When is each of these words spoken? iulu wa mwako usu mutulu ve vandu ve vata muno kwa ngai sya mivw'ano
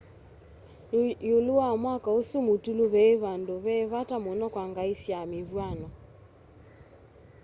iulu 1.29 1.51
wa 1.61 1.69
mwako 1.81 2.09
usu 2.21 2.37
mutulu 2.47 2.83
ve 2.93 3.05
vandu 3.23 3.55
ve 3.65 3.75
vata 3.91 4.17
muno 4.25 4.45
kwa 4.53 4.63
ngai 4.71 4.93
sya 5.01 5.19
mivw'ano 5.31 5.87